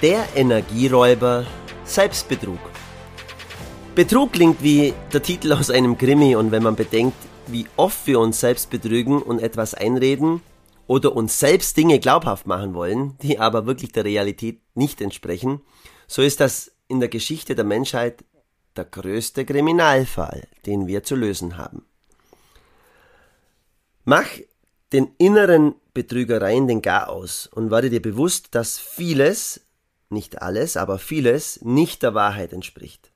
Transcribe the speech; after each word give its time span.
Der 0.00 0.28
Energieräuber 0.36 1.44
Selbstbetrug. 1.84 2.60
Betrug 3.96 4.32
klingt 4.32 4.62
wie 4.62 4.94
der 5.12 5.24
Titel 5.24 5.52
aus 5.52 5.70
einem 5.70 5.98
Krimi 5.98 6.36
und 6.36 6.52
wenn 6.52 6.62
man 6.62 6.76
bedenkt, 6.76 7.16
wie 7.48 7.66
oft 7.76 8.06
wir 8.06 8.20
uns 8.20 8.38
selbst 8.38 8.70
betrügen 8.70 9.20
und 9.20 9.40
etwas 9.40 9.74
einreden 9.74 10.40
oder 10.86 11.16
uns 11.16 11.40
selbst 11.40 11.76
Dinge 11.76 11.98
glaubhaft 11.98 12.46
machen 12.46 12.74
wollen, 12.74 13.18
die 13.22 13.40
aber 13.40 13.66
wirklich 13.66 13.90
der 13.90 14.04
Realität 14.04 14.60
nicht 14.76 15.00
entsprechen, 15.00 15.62
so 16.06 16.22
ist 16.22 16.38
das 16.38 16.70
in 16.86 17.00
der 17.00 17.08
Geschichte 17.08 17.56
der 17.56 17.64
Menschheit 17.64 18.24
der 18.76 18.84
größte 18.84 19.44
Kriminalfall, 19.44 20.46
den 20.64 20.86
wir 20.86 21.02
zu 21.02 21.16
lösen 21.16 21.56
haben. 21.58 21.84
Mach 24.04 24.28
den 24.92 25.10
inneren 25.18 25.74
Betrügereien 25.92 26.68
den 26.68 26.82
Gar 26.82 27.08
aus 27.08 27.48
und 27.48 27.72
werde 27.72 27.90
dir 27.90 28.00
bewusst, 28.00 28.54
dass 28.54 28.78
vieles, 28.78 29.60
nicht 30.10 30.42
alles, 30.42 30.76
aber 30.76 30.98
vieles 30.98 31.60
nicht 31.62 32.02
der 32.02 32.14
Wahrheit 32.14 32.52
entspricht, 32.52 33.10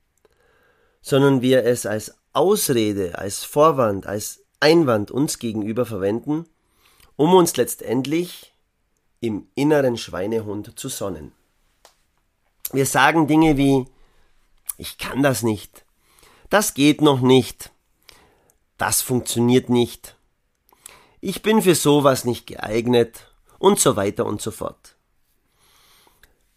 sondern 1.01 1.41
wir 1.41 1.63
es 1.65 1.85
als 1.85 2.15
Ausrede, 2.33 3.17
als 3.17 3.43
Vorwand, 3.43 4.05
als 4.05 4.43
Einwand 4.59 5.11
uns 5.11 5.39
gegenüber 5.39 5.85
verwenden, 5.85 6.45
um 7.15 7.33
uns 7.33 7.55
letztendlich 7.57 8.53
im 9.19 9.47
inneren 9.55 9.97
Schweinehund 9.97 10.77
zu 10.79 10.89
sonnen. 10.89 11.31
Wir 12.71 12.85
sagen 12.85 13.27
Dinge 13.27 13.57
wie 13.57 13.85
ich 14.77 14.97
kann 14.97 15.21
das 15.21 15.43
nicht, 15.43 15.85
das 16.49 16.73
geht 16.73 17.01
noch 17.01 17.21
nicht, 17.21 17.71
das 18.77 19.01
funktioniert 19.01 19.69
nicht, 19.69 20.17
ich 21.21 21.41
bin 21.41 21.61
für 21.61 21.75
sowas 21.75 22.25
nicht 22.25 22.47
geeignet 22.47 23.31
und 23.59 23.79
so 23.79 23.95
weiter 23.95 24.25
und 24.25 24.41
so 24.41 24.51
fort. 24.51 24.97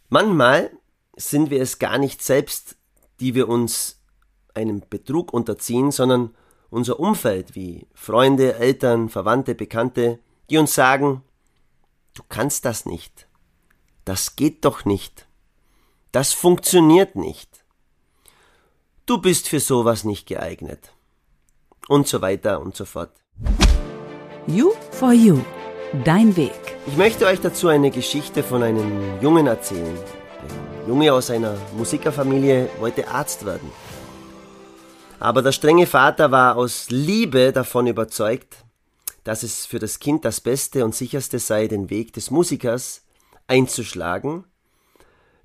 Manchmal 0.08 0.70
sind 1.16 1.50
wir 1.50 1.60
es 1.60 1.78
gar 1.78 1.98
nicht 1.98 2.22
selbst, 2.22 2.76
die 3.20 3.34
wir 3.34 3.48
uns 3.48 4.00
einem 4.54 4.82
Betrug 4.88 5.32
unterziehen, 5.32 5.90
sondern 5.90 6.34
unser 6.70 7.00
Umfeld 7.00 7.54
wie 7.54 7.86
Freunde, 7.94 8.54
Eltern, 8.56 9.08
Verwandte, 9.08 9.54
Bekannte, 9.54 10.18
die 10.50 10.58
uns 10.58 10.74
sagen, 10.74 11.22
du 12.14 12.22
kannst 12.28 12.64
das 12.64 12.86
nicht, 12.86 13.28
das 14.04 14.36
geht 14.36 14.64
doch 14.64 14.84
nicht, 14.84 15.26
das 16.12 16.32
funktioniert 16.32 17.16
nicht, 17.16 17.64
du 19.06 19.18
bist 19.18 19.48
für 19.48 19.60
sowas 19.60 20.04
nicht 20.04 20.26
geeignet. 20.26 20.92
Und 21.88 22.08
so 22.08 22.20
weiter 22.20 22.60
und 22.60 22.74
so 22.74 22.84
fort. 22.84 23.12
You 24.48 24.72
for 24.90 25.12
You, 25.12 25.40
dein 26.04 26.36
Weg. 26.36 26.52
Ich 26.86 26.96
möchte 26.96 27.26
euch 27.26 27.40
dazu 27.40 27.68
eine 27.68 27.90
Geschichte 27.90 28.42
von 28.42 28.62
einem 28.62 29.20
Jungen 29.20 29.46
erzählen. 29.46 29.96
Ein 30.82 30.88
Junge 30.88 31.12
aus 31.12 31.30
einer 31.30 31.56
Musikerfamilie 31.76 32.68
wollte 32.80 33.08
Arzt 33.08 33.44
werden. 33.44 33.70
Aber 35.18 35.42
der 35.42 35.52
strenge 35.52 35.86
Vater 35.86 36.30
war 36.30 36.56
aus 36.56 36.90
Liebe 36.90 37.52
davon 37.52 37.86
überzeugt, 37.86 38.64
dass 39.24 39.42
es 39.42 39.66
für 39.66 39.78
das 39.78 39.98
Kind 39.98 40.24
das 40.24 40.40
Beste 40.40 40.84
und 40.84 40.94
sicherste 40.94 41.38
sei, 41.38 41.68
den 41.68 41.90
Weg 41.90 42.12
des 42.12 42.30
Musikers 42.30 43.02
einzuschlagen, 43.46 44.44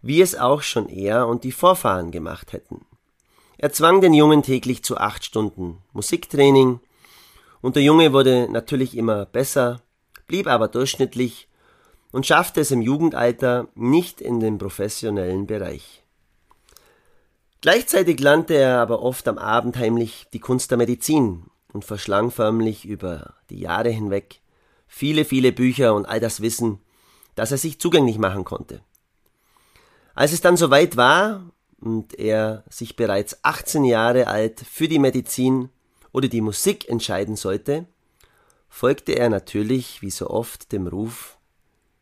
wie 0.01 0.21
es 0.21 0.35
auch 0.35 0.61
schon 0.61 0.89
er 0.89 1.27
und 1.27 1.43
die 1.43 1.51
Vorfahren 1.51 2.11
gemacht 2.11 2.53
hätten. 2.53 2.85
Er 3.57 3.71
zwang 3.71 4.01
den 4.01 4.13
Jungen 4.13 4.43
täglich 4.43 4.83
zu 4.83 4.97
acht 4.97 5.23
Stunden 5.23 5.77
Musiktraining, 5.93 6.79
und 7.61 7.75
der 7.75 7.83
Junge 7.83 8.11
wurde 8.11 8.47
natürlich 8.49 8.97
immer 8.97 9.25
besser, 9.25 9.81
blieb 10.31 10.47
aber 10.47 10.69
durchschnittlich 10.69 11.49
und 12.13 12.25
schaffte 12.25 12.61
es 12.61 12.71
im 12.71 12.81
Jugendalter 12.81 13.67
nicht 13.75 14.21
in 14.21 14.39
den 14.39 14.57
professionellen 14.57 15.45
Bereich. 15.45 16.05
Gleichzeitig 17.59 18.17
lernte 18.21 18.53
er 18.53 18.79
aber 18.79 19.01
oft 19.01 19.27
am 19.27 19.37
Abend 19.37 19.75
heimlich 19.75 20.27
die 20.31 20.39
Kunst 20.39 20.71
der 20.71 20.77
Medizin 20.77 21.47
und 21.73 21.83
verschlang 21.83 22.31
förmlich 22.31 22.85
über 22.85 23.33
die 23.49 23.59
Jahre 23.59 23.89
hinweg 23.89 24.39
viele, 24.87 25.25
viele 25.25 25.51
Bücher 25.51 25.93
und 25.95 26.05
all 26.05 26.21
das 26.21 26.39
Wissen, 26.41 26.79
das 27.35 27.51
er 27.51 27.57
sich 27.57 27.81
zugänglich 27.81 28.17
machen 28.17 28.45
konnte. 28.45 28.79
Als 30.15 30.31
es 30.31 30.39
dann 30.39 30.55
soweit 30.55 30.95
war 30.95 31.51
und 31.81 32.17
er 32.17 32.63
sich 32.69 32.95
bereits 32.95 33.43
18 33.43 33.83
Jahre 33.83 34.27
alt 34.27 34.61
für 34.61 34.87
die 34.87 34.99
Medizin 34.99 35.67
oder 36.13 36.29
die 36.29 36.41
Musik 36.41 36.87
entscheiden 36.87 37.35
sollte, 37.35 37.85
folgte 38.71 39.11
er 39.11 39.29
natürlich, 39.29 40.01
wie 40.01 40.09
so 40.09 40.29
oft, 40.29 40.71
dem 40.71 40.87
Ruf 40.87 41.37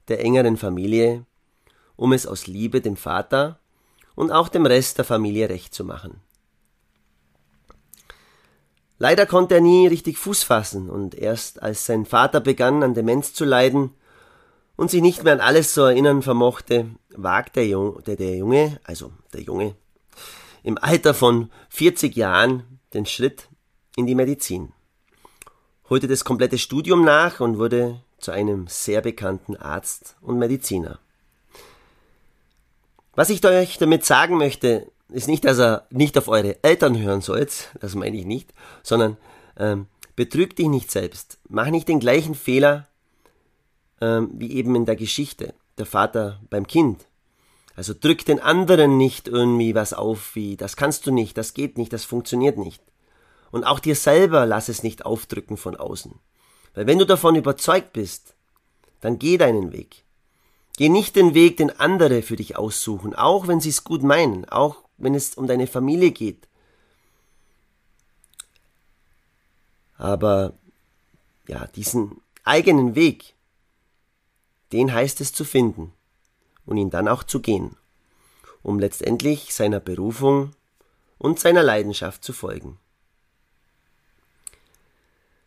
der 0.08 0.24
engeren 0.24 0.56
Familie, 0.56 1.26
um 1.98 2.14
es 2.14 2.26
aus 2.26 2.48
Liebe 2.48 2.80
dem 2.80 2.96
Vater 2.96 3.60
und 4.16 4.32
auch 4.32 4.48
dem 4.48 4.66
Rest 4.66 5.00
der 5.00 5.04
Familie 5.04 5.50
recht 5.50 5.74
zu 5.74 5.84
machen. 5.84 6.22
Leider 9.00 9.26
konnte 9.26 9.56
er 9.56 9.62
nie 9.62 9.88
richtig 9.88 10.18
Fuß 10.18 10.44
fassen, 10.44 10.90
und 10.90 11.16
erst 11.16 11.62
als 11.64 11.86
sein 11.86 12.06
Vater 12.06 12.40
begann 12.40 12.84
an 12.84 12.94
Demenz 12.94 13.34
zu 13.34 13.46
leiden 13.46 13.92
und 14.76 14.92
sich 14.92 15.02
nicht 15.02 15.24
mehr 15.24 15.34
an 15.34 15.40
alles 15.42 15.74
zu 15.74 15.82
erinnern 15.82 16.22
vermochte, 16.22 16.86
wagte 17.10 17.66
der, 18.06 18.16
der 18.16 18.36
Junge, 18.36 18.80
also 18.84 19.12
der 19.34 19.42
Junge, 19.42 19.76
im 20.64 20.78
Alter 20.78 21.14
von 21.14 21.50
40 21.70 22.16
Jahren 22.16 22.80
den 22.94 23.06
Schritt 23.06 23.50
in 23.96 24.06
die 24.06 24.16
Medizin 24.16 24.72
holte 25.90 26.08
das 26.08 26.24
komplette 26.24 26.58
Studium 26.58 27.04
nach 27.04 27.40
und 27.40 27.58
wurde 27.58 28.02
zu 28.20 28.32
einem 28.32 28.68
sehr 28.68 29.02
bekannten 29.02 29.56
Arzt 29.56 30.16
und 30.22 30.38
Mediziner. 30.38 31.00
Was 33.16 33.30
ich 33.30 33.44
euch 33.46 33.78
damit 33.78 34.06
sagen 34.06 34.38
möchte, 34.38 34.92
ist 35.10 35.28
nicht, 35.28 35.46
dass 35.46 35.60
er 35.60 35.88
nicht 35.90 36.18
auf 36.18 36.28
eure 36.28 36.64
Eltern 36.64 36.98
hören 36.98 37.22
sollt, 37.22 37.70
das 37.80 37.96
meine 37.96 38.18
ich 38.18 38.26
nicht, 38.26 38.54
sondern 38.84 39.18
ähm, 39.58 39.88
betrüg 40.16 40.56
dich 40.56 40.68
nicht 40.68 40.92
selbst. 40.92 41.40
Mach 41.50 41.68
nicht 41.68 41.88
den 41.88 42.00
gleichen 42.00 42.36
Fehler 42.36 42.88
ähm, 44.02 44.30
wie 44.34 44.54
eben 44.54 44.76
in 44.76 44.86
der 44.86 44.96
Geschichte, 44.96 45.54
der 45.78 45.86
Vater 45.86 46.40
beim 46.50 46.68
Kind. 46.68 47.08
Also 47.76 47.94
drück 48.00 48.26
den 48.26 48.40
anderen 48.40 48.98
nicht 48.98 49.28
irgendwie 49.28 49.74
was 49.74 49.94
auf, 49.94 50.36
wie 50.36 50.58
das 50.58 50.76
kannst 50.76 51.08
du 51.08 51.12
nicht, 51.12 51.38
das 51.38 51.54
geht 51.54 51.78
nicht, 51.78 51.94
das 51.94 52.06
funktioniert 52.06 52.58
nicht. 52.58 52.84
Und 53.52 53.64
auch 53.64 53.80
dir 53.80 53.96
selber 53.96 54.46
lass 54.46 54.70
es 54.70 54.84
nicht 54.84 55.06
aufdrücken 55.06 55.58
von 55.58 55.76
außen. 55.76 56.14
Weil 56.74 56.88
wenn 56.88 57.00
du 57.00 57.06
davon 57.06 57.36
überzeugt 57.36 57.94
bist, 57.94 58.36
dann 59.02 59.20
geh 59.20 59.38
deinen 59.38 59.72
Weg. 59.72 60.04
Geh 60.78 60.90
nicht 60.90 61.16
den 61.16 61.34
Weg, 61.34 61.58
den 61.58 61.78
andere 61.78 62.22
für 62.22 62.36
dich 62.36 62.58
aussuchen, 62.58 63.14
auch 63.14 63.48
wenn 63.48 63.60
sie 63.60 63.70
es 63.70 63.84
gut 63.84 64.04
meinen, 64.04 64.48
auch 64.48 64.84
wenn 64.98 65.14
es 65.14 65.36
um 65.36 65.48
deine 65.48 65.68
Familie 65.68 66.12
geht. 66.12 66.48
Aber 69.98 70.54
ja, 71.48 71.68
diesen 71.68 72.22
eigenen 72.46 72.96
Weg, 72.96 73.34
den 74.72 74.94
heißt 74.94 75.20
es 75.20 75.34
zu 75.34 75.44
finden 75.44 75.92
und 76.66 76.78
ihn 76.78 76.90
dann 76.90 77.08
auch 77.08 77.24
zu 77.24 77.42
gehen, 77.42 77.76
um 78.64 78.80
letztendlich 78.80 79.54
seiner 79.54 79.82
Berufung 79.82 80.52
und 81.18 81.40
seiner 81.40 81.64
Leidenschaft 81.64 82.24
zu 82.24 82.32
folgen. 82.32 82.78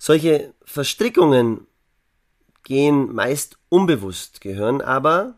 Solche 0.05 0.53
Verstrickungen 0.65 1.69
gehen 2.65 3.15
meist 3.15 3.57
unbewusst, 3.69 4.41
gehören 4.41 4.81
aber 4.81 5.37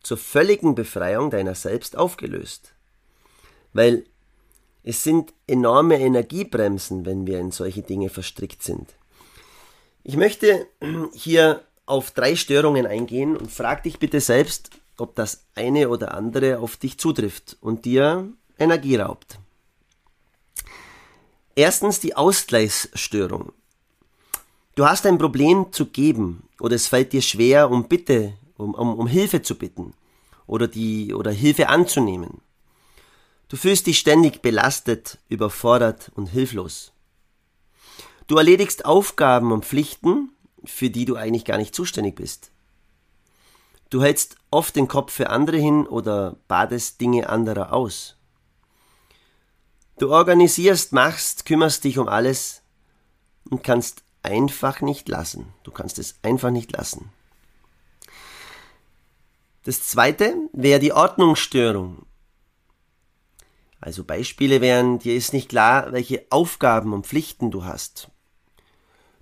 zur 0.00 0.16
völligen 0.16 0.76
Befreiung 0.76 1.32
deiner 1.32 1.56
selbst 1.56 1.96
aufgelöst. 1.96 2.72
Weil 3.72 4.04
es 4.84 5.02
sind 5.02 5.34
enorme 5.48 5.98
Energiebremsen, 5.98 7.04
wenn 7.04 7.26
wir 7.26 7.40
in 7.40 7.50
solche 7.50 7.82
Dinge 7.82 8.08
verstrickt 8.08 8.62
sind. 8.62 8.94
Ich 10.04 10.16
möchte 10.16 10.68
hier 11.12 11.64
auf 11.84 12.12
drei 12.12 12.36
Störungen 12.36 12.86
eingehen 12.86 13.36
und 13.36 13.50
frag 13.50 13.82
dich 13.82 13.98
bitte 13.98 14.20
selbst, 14.20 14.70
ob 14.98 15.16
das 15.16 15.46
eine 15.56 15.88
oder 15.88 16.14
andere 16.14 16.60
auf 16.60 16.76
dich 16.76 16.96
zutrifft 16.96 17.56
und 17.60 17.84
dir 17.84 18.32
Energie 18.56 18.94
raubt. 18.94 19.40
Erstens 21.56 21.98
die 21.98 22.14
Ausgleichsstörung. 22.14 23.52
Du 24.76 24.84
hast 24.84 25.06
ein 25.06 25.16
Problem 25.16 25.72
zu 25.72 25.86
geben 25.86 26.46
oder 26.60 26.76
es 26.76 26.86
fällt 26.86 27.14
dir 27.14 27.22
schwer, 27.22 27.70
um 27.70 27.88
Bitte, 27.88 28.34
um, 28.58 28.74
um, 28.74 28.98
um 28.98 29.06
Hilfe 29.06 29.40
zu 29.40 29.56
bitten 29.56 29.94
oder 30.46 30.68
die 30.68 31.14
oder 31.14 31.30
Hilfe 31.30 31.70
anzunehmen. 31.70 32.42
Du 33.48 33.56
fühlst 33.56 33.86
dich 33.86 33.98
ständig 33.98 34.42
belastet, 34.42 35.16
überfordert 35.30 36.12
und 36.14 36.26
hilflos. 36.26 36.92
Du 38.26 38.36
erledigst 38.36 38.84
Aufgaben 38.84 39.50
und 39.50 39.64
Pflichten, 39.64 40.32
für 40.62 40.90
die 40.90 41.06
du 41.06 41.16
eigentlich 41.16 41.46
gar 41.46 41.56
nicht 41.56 41.74
zuständig 41.74 42.16
bist. 42.16 42.50
Du 43.88 44.02
hältst 44.02 44.36
oft 44.50 44.76
den 44.76 44.88
Kopf 44.88 45.10
für 45.10 45.30
andere 45.30 45.56
hin 45.56 45.86
oder 45.86 46.36
badest 46.48 47.00
Dinge 47.00 47.30
anderer 47.30 47.72
aus. 47.72 48.16
Du 49.98 50.10
organisierst, 50.12 50.92
machst, 50.92 51.46
kümmerst 51.46 51.84
dich 51.84 51.96
um 51.96 52.08
alles 52.08 52.60
und 53.48 53.64
kannst 53.64 54.02
einfach 54.26 54.80
nicht 54.80 55.08
lassen. 55.08 55.52
Du 55.62 55.70
kannst 55.70 55.98
es 55.98 56.16
einfach 56.22 56.50
nicht 56.50 56.72
lassen. 56.72 57.10
Das 59.64 59.82
zweite 59.82 60.36
wäre 60.52 60.78
die 60.78 60.92
Ordnungsstörung. 60.92 62.06
Also 63.80 64.04
Beispiele 64.04 64.60
wären, 64.60 64.98
dir 64.98 65.14
ist 65.14 65.32
nicht 65.32 65.48
klar, 65.48 65.92
welche 65.92 66.26
Aufgaben 66.30 66.92
und 66.92 67.06
Pflichten 67.06 67.50
du 67.50 67.64
hast. 67.64 68.10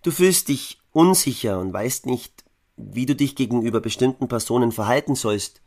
Du 0.02 0.10
fühlst 0.10 0.48
dich 0.48 0.80
unsicher 0.92 1.58
und 1.58 1.72
weißt 1.72 2.06
nicht, 2.06 2.44
wie 2.76 3.06
du 3.06 3.14
dich 3.14 3.36
gegenüber 3.36 3.80
bestimmten 3.80 4.28
Personen 4.28 4.72
verhalten 4.72 5.14
sollst. 5.14 5.60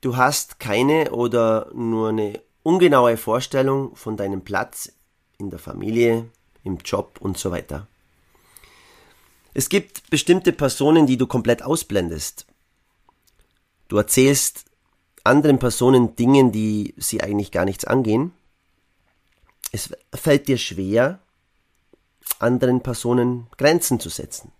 Du 0.00 0.16
hast 0.16 0.58
keine 0.58 1.12
oder 1.12 1.70
nur 1.74 2.08
eine 2.08 2.40
ungenaue 2.62 3.16
Vorstellung 3.16 3.94
von 3.96 4.16
deinem 4.16 4.42
Platz 4.42 4.92
in 5.38 5.50
der 5.50 5.58
Familie, 5.58 6.28
im 6.64 6.78
Job 6.78 7.18
und 7.20 7.38
so 7.38 7.50
weiter. 7.50 7.86
Es 9.54 9.68
gibt 9.68 10.08
bestimmte 10.10 10.52
Personen, 10.52 11.06
die 11.06 11.16
du 11.16 11.26
komplett 11.26 11.62
ausblendest. 11.62 12.46
Du 13.88 13.98
erzählst 13.98 14.64
anderen 15.24 15.58
Personen 15.58 16.16
Dingen, 16.16 16.52
die 16.52 16.94
sie 16.96 17.22
eigentlich 17.22 17.50
gar 17.50 17.64
nichts 17.64 17.84
angehen. 17.84 18.32
Es 19.70 19.90
fällt 20.14 20.48
dir 20.48 20.58
schwer, 20.58 21.20
anderen 22.38 22.82
Personen 22.82 23.46
Grenzen 23.56 24.00
zu 24.00 24.08
setzen. 24.08 24.52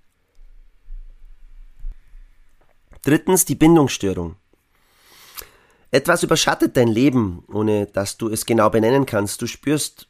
Drittens 3.03 3.45
die 3.45 3.57
Bindungsstörung. 3.57 4.37
Etwas 5.91 6.23
überschattet 6.23 6.77
dein 6.77 6.89
Leben, 6.89 7.45
ohne 7.53 7.87
dass 7.87 8.17
du 8.17 8.29
es 8.29 8.47
genau 8.47 8.71
benennen 8.71 9.05
kannst. 9.05 9.43
Du 9.43 9.47
spürst 9.47 10.09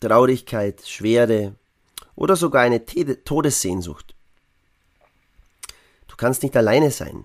Traurigkeit, 0.00 0.86
Schwere 0.86 1.54
oder 2.14 2.36
sogar 2.36 2.62
eine 2.62 2.84
Todessehnsucht. 2.84 4.14
Du 6.06 6.16
kannst 6.16 6.42
nicht 6.42 6.56
alleine 6.56 6.90
sein. 6.90 7.24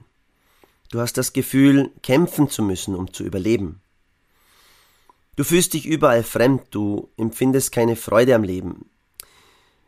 Du 0.91 0.99
hast 0.99 1.17
das 1.17 1.33
Gefühl, 1.33 1.91
kämpfen 2.03 2.49
zu 2.49 2.61
müssen, 2.61 2.95
um 2.95 3.11
zu 3.11 3.23
überleben. 3.23 3.81
Du 5.35 5.43
fühlst 5.43 5.73
dich 5.73 5.87
überall 5.87 6.23
fremd, 6.23 6.67
du 6.69 7.09
empfindest 7.17 7.71
keine 7.71 7.95
Freude 7.95 8.35
am 8.35 8.43
Leben. 8.43 8.89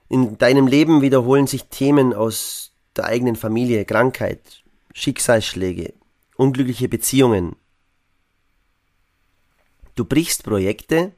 In 0.10 0.38
deinem 0.38 0.66
Leben 0.66 1.02
wiederholen 1.02 1.46
sich 1.46 1.66
Themen 1.66 2.14
aus 2.14 2.72
der 2.96 3.06
eigenen 3.06 3.36
Familie, 3.36 3.86
Krankheit, 3.86 4.64
Schicksalsschläge, 4.94 5.94
unglückliche 6.36 6.90
Beziehungen. 6.90 7.56
Du 9.96 10.06
brichst 10.06 10.44
Projekte 10.44 11.14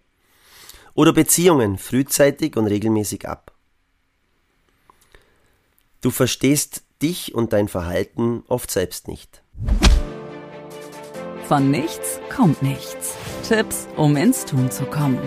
oder 0.97 1.13
Beziehungen 1.13 1.77
frühzeitig 1.77 2.57
und 2.57 2.65
regelmäßig 2.65 3.29
ab. 3.29 3.53
Du 6.01 6.09
verstehst 6.09 6.81
dich 7.03 7.35
und 7.35 7.53
dein 7.53 7.67
Verhalten 7.67 8.43
oft 8.47 8.71
selbst 8.71 9.07
nicht. 9.07 9.43
Von 11.47 11.69
nichts 11.69 12.19
kommt 12.35 12.63
nichts. 12.63 13.15
Tipps, 13.47 13.87
um 13.95 14.17
ins 14.17 14.43
Tun 14.45 14.71
zu 14.71 14.85
kommen. 14.85 15.21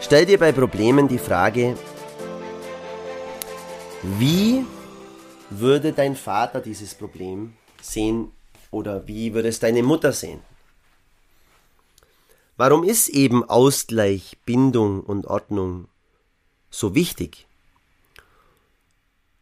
Stell 0.00 0.26
dir 0.26 0.38
bei 0.38 0.52
Problemen 0.52 1.08
die 1.08 1.18
Frage, 1.18 1.78
wie 4.18 4.66
würde 5.48 5.94
dein 5.94 6.14
Vater 6.14 6.60
dieses 6.60 6.94
Problem 6.94 7.54
sehen 7.80 8.32
oder 8.70 9.08
wie 9.08 9.32
würde 9.32 9.48
es 9.48 9.60
deine 9.60 9.82
Mutter 9.82 10.12
sehen? 10.12 10.40
Warum 12.56 12.84
ist 12.84 13.08
eben 13.08 13.44
Ausgleich, 13.44 14.38
Bindung 14.46 15.00
und 15.00 15.26
Ordnung 15.26 15.88
so 16.70 16.94
wichtig? 16.94 17.46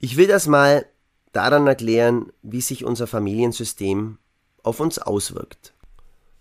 Ich 0.01 0.17
will 0.17 0.27
das 0.27 0.47
mal 0.47 0.87
daran 1.33 1.67
erklären, 1.67 2.33
wie 2.43 2.61
sich 2.61 2.85
unser 2.85 3.07
Familiensystem 3.07 4.19
auf 4.63 4.81
uns 4.81 4.99
auswirkt. 4.99 5.75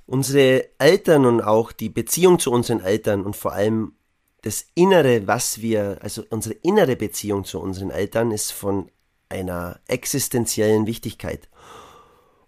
Unsere 0.06 0.68
Eltern 0.80 1.26
und 1.26 1.42
auch 1.42 1.72
die 1.72 1.90
Beziehung 1.90 2.40
zu 2.40 2.52
unseren 2.52 2.80
Eltern 2.80 3.24
und 3.24 3.36
vor 3.36 3.54
allem 3.54 3.94
das 4.42 4.66
Innere, 4.76 5.28
was 5.28 5.62
wir, 5.62 6.00
also 6.02 6.24
unsere 6.30 6.56
innere 6.56 6.96
Beziehung 6.96 7.46
zu 7.46 7.60
unseren 7.60 7.92
Eltern 7.92 8.32
ist 8.32 8.52
von 8.52 8.90
einer 9.30 9.80
existenziellen 9.88 10.86
Wichtigkeit. 10.86 11.48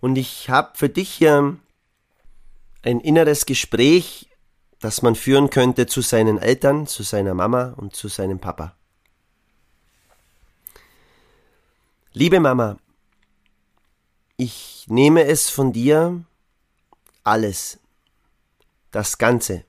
Und 0.01 0.18
ich 0.18 0.50
habe 0.50 0.71
für 0.75 0.89
dich 0.89 1.10
hier 1.10 1.57
ein 2.85 2.99
inneres 2.99 3.47
Gespräch, 3.47 4.29
das 4.79 5.01
man 5.01 5.15
führen 5.15 5.49
könnte 5.49 5.87
zu 5.87 6.01
seinen 6.01 6.37
Eltern, 6.37 6.85
zu 6.85 7.01
seiner 7.01 7.33
Mama 7.33 7.73
und 7.77 7.95
zu 7.95 8.07
seinem 8.07 8.39
Papa. 8.39 8.75
Liebe 12.13 12.39
Mama, 12.39 12.77
ich 14.37 14.85
nehme 14.87 15.25
es 15.25 15.49
von 15.49 15.73
dir 15.73 16.23
alles, 17.23 17.79
das 18.91 19.17
Ganze, 19.17 19.65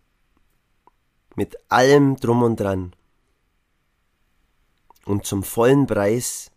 mit 1.35 1.57
allem 1.71 2.17
drum 2.17 2.43
und 2.43 2.61
dran. 2.61 2.95
Und 5.07 5.25
zum 5.25 5.43
vollen 5.43 5.87
Preis, 5.87 6.51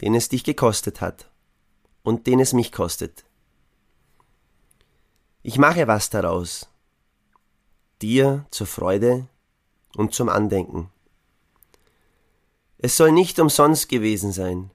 den 0.00 0.14
es 0.14 0.30
dich 0.30 0.42
gekostet 0.42 1.02
hat 1.02 1.30
und 2.02 2.26
den 2.26 2.40
es 2.40 2.54
mich 2.54 2.72
kostet. 2.72 3.24
Ich 5.42 5.56
mache 5.56 5.86
was 5.86 6.10
daraus, 6.10 6.68
dir 8.02 8.46
zur 8.50 8.66
Freude 8.66 9.26
und 9.96 10.12
zum 10.12 10.28
Andenken. 10.28 10.90
Es 12.76 12.96
soll 12.96 13.12
nicht 13.12 13.38
umsonst 13.38 13.88
gewesen 13.88 14.32
sein. 14.32 14.70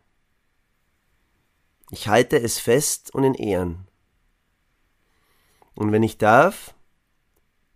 Ich 1.92 2.08
halte 2.08 2.40
es 2.40 2.58
fest 2.58 3.14
und 3.14 3.24
in 3.24 3.36
Ehren. 3.36 3.88
Und 5.76 5.92
wenn 5.92 6.02
ich 6.02 6.18
darf, 6.18 6.74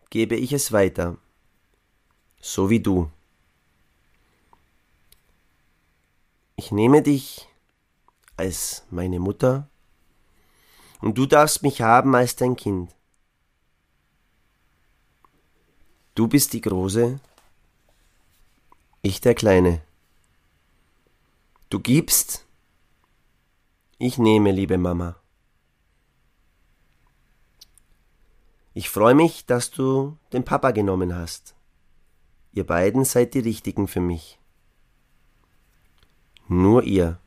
gebe 0.09 0.35
ich 0.35 0.51
es 0.51 0.71
weiter, 0.71 1.17
so 2.41 2.71
wie 2.71 2.79
du. 2.79 3.11
Ich 6.55 6.71
nehme 6.71 7.03
dich 7.03 7.47
als 8.35 8.83
meine 8.89 9.19
Mutter 9.19 9.68
und 11.01 11.17
du 11.17 11.25
darfst 11.25 11.63
mich 11.63 11.81
haben 11.81 12.15
als 12.15 12.35
dein 12.35 12.55
Kind. 12.55 12.95
Du 16.15 16.27
bist 16.27 16.53
die 16.53 16.61
Große, 16.61 17.19
ich 19.01 19.21
der 19.21 19.35
Kleine. 19.35 19.81
Du 21.69 21.79
gibst, 21.79 22.45
ich 23.97 24.17
nehme, 24.17 24.51
liebe 24.51 24.77
Mama. 24.77 25.15
Ich 28.73 28.89
freue 28.89 29.15
mich, 29.15 29.45
dass 29.45 29.71
du 29.71 30.17
den 30.33 30.45
Papa 30.45 30.71
genommen 30.71 31.15
hast. 31.15 31.55
Ihr 32.53 32.65
beiden 32.65 33.05
seid 33.05 33.33
die 33.33 33.39
Richtigen 33.39 33.87
für 33.87 33.99
mich. 33.99 34.39
Nur 36.47 36.83
ihr. 36.83 37.19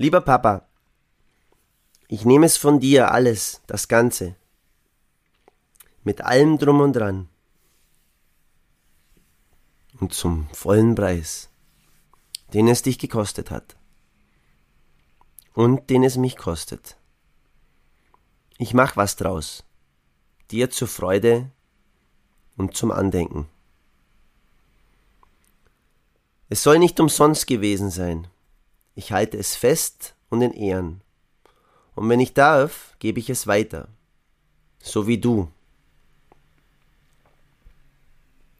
Lieber 0.00 0.20
Papa, 0.20 0.64
ich 2.06 2.24
nehme 2.24 2.46
es 2.46 2.56
von 2.56 2.78
dir 2.78 3.10
alles, 3.10 3.62
das 3.66 3.88
Ganze, 3.88 4.36
mit 6.04 6.20
allem 6.20 6.56
drum 6.56 6.80
und 6.80 6.92
dran 6.92 7.28
und 9.98 10.14
zum 10.14 10.48
vollen 10.50 10.94
Preis, 10.94 11.50
den 12.54 12.68
es 12.68 12.82
dich 12.82 13.00
gekostet 13.00 13.50
hat 13.50 13.76
und 15.52 15.90
den 15.90 16.04
es 16.04 16.16
mich 16.16 16.36
kostet. 16.36 16.96
Ich 18.56 18.74
mach 18.74 18.96
was 18.96 19.16
draus. 19.16 19.64
Dir 20.52 20.70
zur 20.70 20.86
Freude 20.86 21.50
und 22.56 22.76
zum 22.76 22.92
Andenken. 22.92 23.48
Es 26.48 26.62
soll 26.62 26.78
nicht 26.78 27.00
umsonst 27.00 27.48
gewesen 27.48 27.90
sein. 27.90 28.28
Ich 28.98 29.12
halte 29.12 29.38
es 29.38 29.54
fest 29.54 30.16
und 30.28 30.42
in 30.42 30.52
Ehren. 30.52 31.02
Und 31.94 32.08
wenn 32.08 32.18
ich 32.18 32.34
darf, 32.34 32.96
gebe 32.98 33.20
ich 33.20 33.30
es 33.30 33.46
weiter. 33.46 33.86
So 34.80 35.06
wie 35.06 35.18
du. 35.18 35.52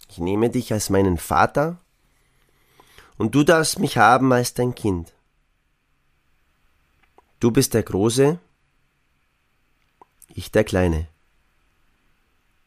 Ich 0.09 0.19
nehme 0.19 0.49
dich 0.49 0.73
als 0.73 0.91
meinen 0.91 1.19
Vater 1.19 1.81
und 3.17 3.35
du 3.35 3.43
darfst 3.43 3.81
mich 3.81 3.99
haben 3.99 4.33
als 4.33 4.55
dein 4.55 4.77
Kind. 4.77 5.13
Du 7.41 7.51
bist 7.51 7.75
der 7.75 7.83
Große, 7.83 8.39
ich 10.29 10.53
der 10.53 10.63
Kleine. 10.63 11.09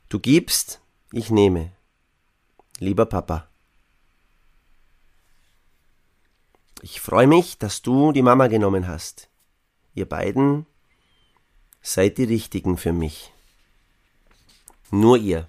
Du 0.10 0.20
gibst, 0.20 0.82
ich 1.14 1.32
nehme. 1.32 1.72
Lieber 2.80 3.06
Papa. 3.06 3.48
Ich 6.82 7.00
freue 7.00 7.28
mich, 7.28 7.60
dass 7.60 7.84
du 7.84 8.12
die 8.12 8.24
Mama 8.24 8.48
genommen 8.48 8.88
hast. 8.88 9.30
Ihr 9.94 10.10
beiden 10.10 10.66
seid 11.82 12.18
die 12.18 12.24
Richtigen 12.24 12.78
für 12.78 12.92
mich. 12.92 13.32
Nur 14.90 15.18
ihr. 15.18 15.48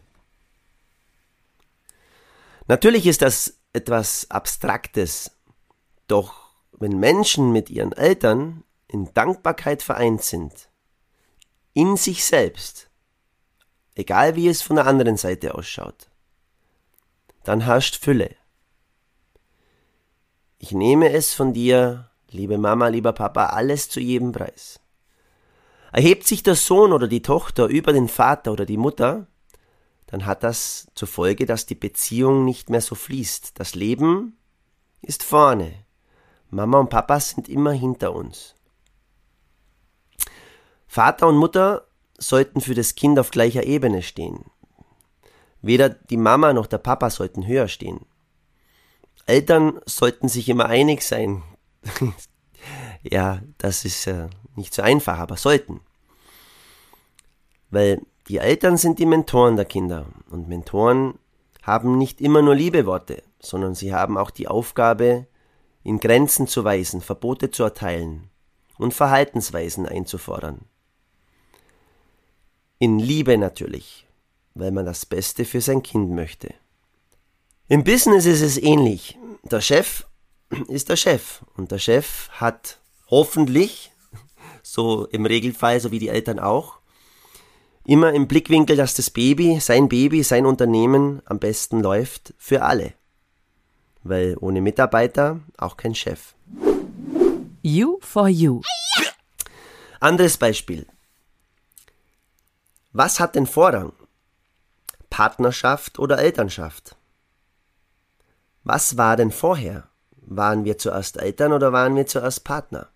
Natürlich 2.69 3.07
ist 3.07 3.23
das 3.23 3.59
etwas 3.73 4.31
Abstraktes, 4.31 5.31
doch 6.07 6.51
wenn 6.73 6.99
Menschen 6.99 7.51
mit 7.53 7.71
ihren 7.71 7.93
Eltern 7.93 8.65
in 8.87 9.13
Dankbarkeit 9.15 9.83
vereint 9.83 10.23
sind, 10.23 10.69
in 11.73 11.97
sich 11.97 12.25
selbst, 12.25 12.91
egal 13.95 14.37
wie 14.37 14.49
es 14.49 14.61
von 14.61 14.77
der 14.77 14.87
anderen 14.87 15.17
Seite 15.17 15.55
ausschaut, 15.55 16.11
dann 17.45 17.63
herrscht 17.63 17.97
Fülle. 17.97 18.37
Ich 20.65 20.71
nehme 20.71 21.11
es 21.11 21.35
von 21.35 21.53
dir, 21.53 22.09
liebe 22.31 22.57
Mama, 22.57 22.87
lieber 22.87 23.13
Papa, 23.13 23.47
alles 23.47 23.89
zu 23.89 23.99
jedem 23.99 24.31
Preis. 24.31 24.79
Erhebt 25.91 26.25
sich 26.25 26.45
der 26.45 26.55
Sohn 26.55 26.93
oder 26.93 27.09
die 27.09 27.21
Tochter 27.21 27.67
über 27.67 27.93
den 27.93 28.07
Vater 28.07 28.53
oder 28.53 28.65
die 28.65 28.77
Mutter, 28.77 29.27
dann 30.07 30.25
hat 30.25 30.45
das 30.45 30.87
zur 30.95 31.09
Folge, 31.09 31.47
dass 31.47 31.67
die 31.67 31.75
Beziehung 31.75 32.45
nicht 32.45 32.71
mehr 32.71 32.81
so 32.81 32.95
fließt. 32.95 33.59
Das 33.59 33.75
Leben 33.75 34.37
ist 35.01 35.25
vorne. 35.25 35.75
Mama 36.49 36.79
und 36.79 36.91
Papa 36.91 37.19
sind 37.19 37.49
immer 37.49 37.73
hinter 37.73 38.15
uns. 38.15 38.55
Vater 40.87 41.27
und 41.27 41.39
Mutter 41.39 41.89
sollten 42.19 42.61
für 42.61 42.77
das 42.77 42.95
Kind 42.95 43.19
auf 43.19 43.33
gleicher 43.33 43.65
Ebene 43.65 44.01
stehen. 44.01 44.45
Weder 45.61 45.89
die 45.89 46.17
Mama 46.17 46.53
noch 46.53 46.69
der 46.69 46.79
Papa 46.79 47.11
sollten 47.11 47.49
höher 47.49 47.67
stehen. 47.67 48.07
Eltern 49.27 49.81
sollten 49.87 50.29
sich 50.29 50.49
immer 50.49 50.67
einig 50.67 51.03
sein. 51.03 51.43
ja, 53.03 53.41
das 53.59 53.85
ist 53.85 54.07
äh, 54.07 54.29
nicht 54.57 54.75
so 54.75 54.83
einfach, 54.83 55.19
aber 55.19 55.37
sollten. 55.37 55.81
Weil 57.71 58.03
die 58.29 58.39
Eltern 58.39 58.77
sind 58.77 58.99
die 58.99 59.07
Mentoren 59.07 59.57
der 59.57 59.65
Kinder 59.65 60.07
und 60.31 60.49
Mentoren 60.49 61.19
haben 61.63 61.97
nicht 61.97 62.21
immer 62.21 62.43
nur 62.43 62.55
Liebeworte, 62.55 63.23
sondern 63.41 63.75
sie 63.75 63.95
haben 63.95 64.19
auch 64.19 64.31
die 64.31 64.49
Aufgabe, 64.49 65.27
in 65.85 65.99
Grenzen 65.99 66.47
zu 66.47 66.65
weisen, 66.65 67.01
Verbote 67.01 67.51
zu 67.51 67.65
erteilen 67.65 68.31
und 68.79 68.95
Verhaltensweisen 68.95 69.87
einzufordern. 69.87 70.67
In 72.79 72.99
Liebe 72.99 73.39
natürlich, 73.39 74.07
weil 74.55 74.71
man 74.71 74.87
das 74.87 75.07
Beste 75.07 75.45
für 75.45 75.61
sein 75.61 75.83
Kind 75.83 76.11
möchte. 76.11 76.55
Im 77.73 77.85
Business 77.85 78.27
ist 78.27 78.43
es 78.43 78.59
ähnlich. 78.59 79.19
Der 79.45 79.63
Chef 79.63 80.05
ist 80.69 80.91
der 80.91 80.97
Chef 80.97 81.43
und 81.57 81.71
der 81.71 81.79
Chef 81.79 82.29
hat 82.33 82.79
hoffentlich, 83.09 83.93
so 84.63 85.07
im 85.07 85.25
Regelfall, 85.25 85.81
so 85.81 85.91
wie 85.91 85.99
die 85.99 86.11
Eltern 86.11 86.39
auch, 86.39 86.81
immer 87.87 88.13
im 88.13 88.29
Blickwinkel, 88.29 88.77
dass 88.77 88.93
das 88.93 89.09
Baby, 89.09 89.59
sein 89.59 89.89
Baby, 89.89 90.23
sein 90.23 90.45
Unternehmen 90.45 91.23
am 91.25 91.39
besten 91.39 91.81
läuft 91.81 92.35
für 92.37 92.61
alle. 92.61 92.93
Weil 94.03 94.37
ohne 94.39 94.61
Mitarbeiter 94.61 95.41
auch 95.57 95.79
kein 95.79 95.95
Chef. 95.95 96.35
You 97.63 97.97
for 98.03 98.29
you. 98.29 98.61
Anderes 99.99 100.37
Beispiel. 100.37 100.87
Was 102.93 103.19
hat 103.19 103.35
denn 103.35 103.47
Vorrang? 103.47 103.95
Partnerschaft 105.09 105.99
oder 105.99 106.19
Elternschaft? 106.19 106.97
Was 108.65 108.97
war 108.97 109.17
denn 109.17 109.31
vorher? 109.31 109.89
Waren 110.23 110.65
wir 110.65 110.79
zuerst 110.79 111.19
Eltern 111.19 111.53
oder 111.53 111.73
waren 111.73 111.97
wir 111.97 112.07
zuerst 112.07 112.45
Partner? 112.45 112.89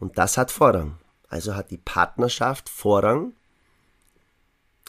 Und 0.00 0.18
das 0.18 0.36
hat 0.38 0.50
Vorrang. 0.50 0.98
Also 1.28 1.54
hat 1.54 1.70
die 1.70 1.78
Partnerschaft 1.78 2.68
Vorrang 2.68 3.34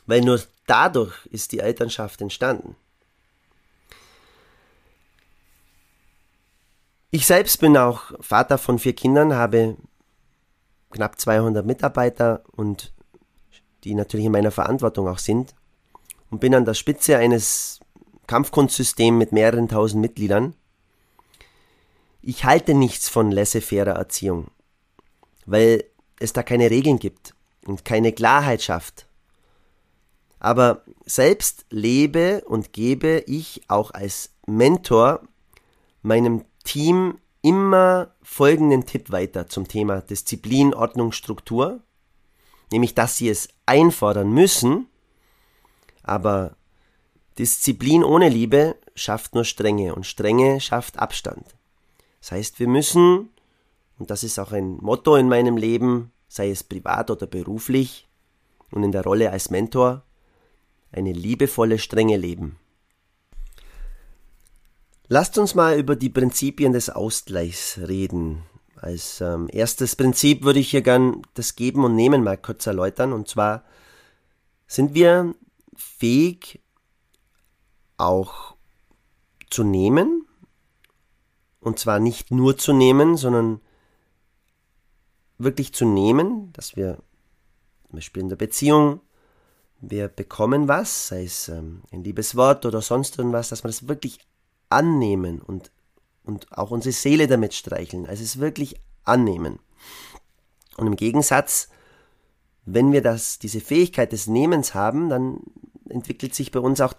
weil 0.05 0.21
nur 0.21 0.39
dadurch 0.67 1.25
ist 1.27 1.51
die 1.51 1.59
Elternschaft 1.59 2.21
entstanden. 2.21 2.75
Ich 7.11 7.25
selbst 7.25 7.59
bin 7.59 7.77
auch 7.77 8.11
Vater 8.19 8.57
von 8.57 8.77
vier 8.77 8.93
Kindern, 8.93 9.33
habe 9.33 9.77
knapp 10.91 11.19
200 11.19 11.65
Mitarbeiter 11.65 12.43
und 12.51 12.93
die 13.83 13.95
natürlich 13.95 14.25
in 14.25 14.31
meiner 14.31 14.51
Verantwortung 14.51 15.07
auch 15.07 15.19
sind 15.19 15.55
und 16.29 16.39
bin 16.39 16.53
an 16.55 16.65
der 16.65 16.73
Spitze 16.73 17.17
eines 17.17 17.79
Kampfkunstsystems 18.27 19.17
mit 19.17 19.31
mehreren 19.31 19.67
tausend 19.67 20.01
Mitgliedern. 20.01 20.55
Ich 22.21 22.45
halte 22.45 22.73
nichts 22.73 23.07
von 23.09 23.31
laissez-faire 23.31 23.91
Erziehung, 23.91 24.47
weil 25.45 25.83
es 26.19 26.33
da 26.33 26.43
keine 26.43 26.71
Regeln 26.71 26.97
gibt 26.97 27.35
und 27.65 27.85
keine 27.85 28.11
Klarheit 28.11 28.61
schafft 28.61 29.07
aber 30.45 30.83
selbst 31.05 31.65
lebe 31.71 32.43
und 32.45 32.71
gebe 32.71 33.23
ich 33.25 33.63
auch 33.67 33.89
als 33.89 34.29
Mentor 34.45 35.21
meinem 36.03 36.45
Team 36.63 37.17
immer 37.41 38.11
folgenden 38.21 38.85
Tipp 38.85 39.11
weiter 39.11 39.47
zum 39.47 39.67
Thema 39.67 40.01
Disziplin, 40.01 40.75
Ordnung, 40.75 41.13
Struktur, 41.13 41.81
nämlich 42.71 42.93
dass 42.93 43.17
sie 43.17 43.27
es 43.27 43.49
einfordern 43.65 44.31
müssen, 44.31 44.85
aber 46.03 46.55
Disziplin 47.37 48.03
ohne 48.03 48.29
Liebe 48.29 48.75
schafft 48.95 49.35
nur 49.35 49.43
Strenge 49.43 49.93
und 49.93 50.05
Strenge 50.05 50.61
schafft 50.61 50.99
Abstand. 50.99 51.55
Das 52.21 52.31
heißt, 52.31 52.59
wir 52.59 52.67
müssen, 52.67 53.29
und 53.99 54.09
das 54.09 54.23
ist 54.23 54.39
auch 54.39 54.51
ein 54.51 54.77
Motto 54.77 55.15
in 55.15 55.27
meinem 55.27 55.57
Leben, 55.57 56.11
sei 56.27 56.49
es 56.49 56.63
privat 56.63 57.11
oder 57.11 57.27
beruflich 57.27 58.07
und 58.71 58.83
in 58.83 58.91
der 58.91 59.03
Rolle 59.03 59.31
als 59.31 59.49
Mentor, 59.49 60.03
eine 60.91 61.11
liebevolle 61.11 61.77
Strenge 61.77 62.17
leben. 62.17 62.57
Lasst 65.07 65.37
uns 65.37 65.53
mal 65.53 65.77
über 65.77 65.95
die 65.95 66.09
Prinzipien 66.09 66.73
des 66.73 66.89
Ausgleichs 66.89 67.79
reden. 67.87 68.41
Als 68.75 69.21
ähm, 69.21 69.47
erstes 69.51 69.95
Prinzip 69.95 70.43
würde 70.43 70.59
ich 70.59 70.71
hier 70.71 70.81
gern 70.81 71.21
das 71.35 71.55
Geben 71.55 71.83
und 71.83 71.95
Nehmen 71.95 72.23
mal 72.23 72.37
kurz 72.37 72.65
erläutern. 72.65 73.13
Und 73.13 73.27
zwar 73.27 73.63
sind 74.67 74.95
wir 74.95 75.35
fähig, 75.75 76.59
auch 77.97 78.55
zu 79.49 79.63
nehmen. 79.63 80.27
Und 81.59 81.79
zwar 81.79 81.99
nicht 81.99 82.31
nur 82.31 82.57
zu 82.57 82.73
nehmen, 82.73 83.17
sondern 83.17 83.61
wirklich 85.37 85.73
zu 85.73 85.85
nehmen, 85.85 86.53
dass 86.53 86.75
wir 86.75 86.97
zum 87.87 87.97
Beispiel 87.97 88.23
in 88.23 88.29
der 88.29 88.35
Beziehung 88.35 89.01
wir 89.81 90.07
bekommen 90.07 90.67
was, 90.67 91.09
sei 91.09 91.23
es 91.23 91.49
ähm, 91.49 91.83
ein 91.91 92.03
liebes 92.03 92.35
Wort 92.35 92.65
oder 92.65 92.81
sonst 92.81 93.17
irgendwas, 93.17 93.49
dass 93.49 93.63
wir 93.63 93.67
das 93.67 93.87
wirklich 93.87 94.19
annehmen 94.69 95.41
und, 95.41 95.71
und 96.23 96.51
auch 96.57 96.71
unsere 96.71 96.93
Seele 96.93 97.27
damit 97.27 97.53
streicheln. 97.53 98.05
Also 98.05 98.23
es 98.23 98.39
wirklich 98.39 98.79
annehmen. 99.03 99.59
Und 100.77 100.87
im 100.87 100.95
Gegensatz, 100.95 101.69
wenn 102.65 102.91
wir 102.91 103.01
das, 103.01 103.39
diese 103.39 103.61
Fähigkeit 103.61 104.11
des 104.11 104.27
Nehmens 104.27 104.73
haben, 104.73 105.09
dann 105.09 105.39
entwickelt 105.89 106.33
sich 106.33 106.51
bei 106.51 106.59
uns 106.59 106.81
auch 106.81 106.93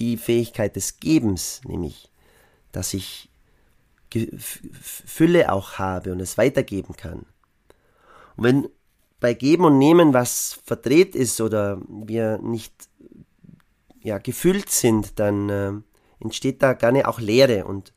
die 0.00 0.16
Fähigkeit 0.16 0.76
des 0.76 0.98
Gebens, 0.98 1.60
nämlich, 1.64 2.10
dass 2.72 2.94
ich 2.94 3.28
Fülle 4.72 5.52
auch 5.52 5.74
habe 5.78 6.12
und 6.12 6.20
es 6.20 6.36
weitergeben 6.36 6.96
kann. 6.96 7.26
Und 8.36 8.44
wenn 8.44 8.68
bei 9.20 9.34
Geben 9.34 9.64
und 9.64 9.78
Nehmen 9.78 10.14
was 10.14 10.58
verdreht 10.64 11.14
ist 11.14 11.40
oder 11.40 11.80
wir 11.88 12.38
nicht 12.38 12.72
ja, 14.02 14.18
gefüllt 14.18 14.70
sind, 14.70 15.18
dann 15.18 15.48
äh, 15.50 15.72
entsteht 16.20 16.62
da 16.62 16.72
gerne 16.72 17.06
auch 17.06 17.20
Leere. 17.20 17.66
Und 17.66 17.92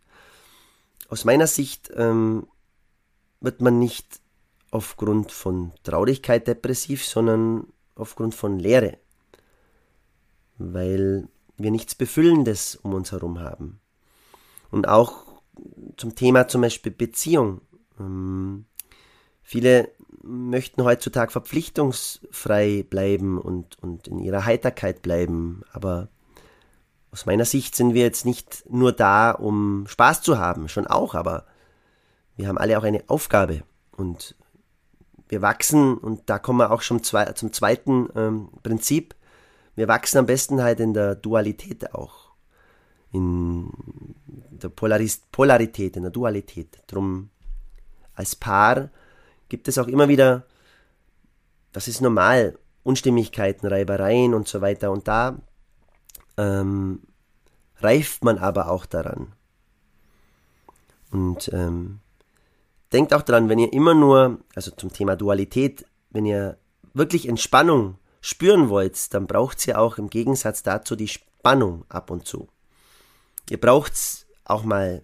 aus 1.08 1.26
meiner 1.26 1.48
Sicht 1.48 1.92
ähm, 1.96 2.46
wird 3.40 3.62
man 3.62 3.80
nicht 3.80 4.20
aufgrund 4.70 5.32
von 5.32 5.72
Traurigkeit 5.84 6.48
depressiv, 6.48 7.06
sondern 7.06 7.68
aufgrund 7.96 8.36
von 8.36 8.60
Leere. 8.60 8.98
Weil 10.58 11.28
wir 11.58 11.72
nichts 11.72 11.96
Befüllendes 11.96 12.76
um 12.76 12.94
uns 12.94 13.12
herum 13.12 13.40
haben. 13.40 13.80
Und 14.72 14.88
auch 14.88 15.24
zum 15.98 16.16
Thema 16.16 16.48
zum 16.48 16.62
Beispiel 16.62 16.92
Beziehung. 16.92 17.62
Ähm, 18.00 18.66
viele 19.44 19.90
möchten 20.24 20.84
heutzutage 20.84 21.32
verpflichtungsfrei 21.32 22.86
bleiben 22.90 23.38
und, 23.38 23.78
und 23.82 24.08
in 24.08 24.20
ihrer 24.20 24.46
Heiterkeit 24.46 25.02
bleiben, 25.02 25.62
aber 25.74 26.08
aus 27.12 27.26
meiner 27.26 27.46
Sicht 27.46 27.76
sind 27.76 27.94
wir 27.94 28.02
jetzt 28.02 28.26
nicht 28.26 28.64
nur 28.70 28.92
da, 28.92 29.32
um 29.32 29.86
Spaß 29.88 30.22
zu 30.22 30.40
haben, 30.40 30.70
schon 30.70 30.88
auch, 30.88 31.14
aber 31.14 31.46
wir 32.36 32.48
haben 32.48 32.58
alle 32.58 32.78
auch 32.78 32.84
eine 32.84 33.04
Aufgabe 33.08 33.64
und 33.96 34.36
wir 35.28 35.42
wachsen 35.42 35.98
und 35.98 36.30
da 36.30 36.40
kommen 36.40 36.60
wir 36.60 36.72
auch 36.72 36.82
schon 36.82 37.04
zum 37.04 37.54
zweiten 37.54 38.10
ähm, 38.16 38.50
Prinzip. 38.64 39.16
Wir 39.76 39.88
wachsen 39.88 40.20
am 40.20 40.26
besten 40.26 40.62
halt 40.62 40.80
in 40.80 40.94
der 40.94 41.16
Dualität 41.16 41.94
auch. 41.94 42.32
In 43.12 43.70
der 44.52 44.70
Polaris 44.70 45.24
Polarität, 45.32 45.96
in 45.98 46.04
der 46.04 46.12
Dualität. 46.12 46.80
Drum 46.88 47.30
als 48.16 48.36
Paar 48.36 48.90
gibt 49.50 49.68
es 49.68 49.78
auch 49.78 49.88
immer 49.88 50.08
wieder, 50.08 50.46
das 51.72 51.88
ist 51.88 52.02
normal, 52.02 52.58
Unstimmigkeiten, 52.84 53.68
Reibereien 53.68 54.34
und 54.34 54.48
so 54.48 54.62
weiter. 54.62 54.92
Und 54.92 55.08
da 55.08 55.38
ähm, 56.38 57.02
reift 57.78 58.24
man 58.24 58.38
aber 58.38 58.70
auch 58.70 58.86
daran. 58.86 59.34
Und 61.12 61.52
ähm, 61.54 62.00
denkt 62.92 63.14
auch 63.14 63.22
daran, 63.22 63.50
wenn 63.50 63.60
ihr 63.60 63.74
immer 63.74 63.94
nur, 63.94 64.40
also 64.56 64.72
zum 64.72 64.92
Thema 64.92 65.16
Dualität, 65.16 65.86
wenn 66.10 66.26
ihr 66.26 66.58
wirklich 66.94 67.28
Entspannung 67.28 67.98
spüren 68.24 68.70
wollt, 68.70 69.14
dann 69.14 69.28
braucht 69.28 69.68
ihr 69.68 69.78
auch 69.78 69.98
im 69.98 70.10
Gegensatz 70.10 70.64
dazu 70.64 70.96
die 70.96 71.10
Spannung 71.10 71.84
ab 71.90 72.10
und 72.10 72.26
zu. 72.26 72.48
Ihr 73.50 73.60
braucht 73.60 73.94
auch 74.46 74.64
mal 74.64 75.04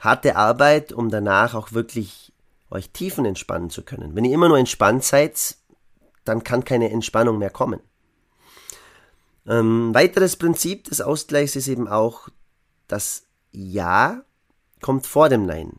harte 0.00 0.34
Arbeit, 0.34 0.92
um 0.92 1.08
danach 1.08 1.54
auch 1.54 1.70
wirklich 1.72 2.32
euch 2.68 2.90
tiefen 2.90 3.24
entspannen 3.24 3.70
zu 3.70 3.82
können. 3.82 4.16
Wenn 4.16 4.24
ihr 4.24 4.34
immer 4.34 4.48
nur 4.48 4.58
entspannt 4.58 5.04
seid, 5.04 5.56
dann 6.24 6.42
kann 6.42 6.64
keine 6.64 6.90
Entspannung 6.90 7.38
mehr 7.38 7.50
kommen. 7.50 7.80
Ähm, 9.46 9.94
weiteres 9.94 10.34
Prinzip 10.34 10.84
des 10.84 11.00
Ausgleichs 11.00 11.54
ist 11.54 11.68
eben 11.68 11.86
auch, 11.86 12.28
das 12.88 13.26
Ja 13.52 14.22
kommt 14.80 15.06
vor 15.06 15.28
dem 15.28 15.46
Nein. 15.46 15.78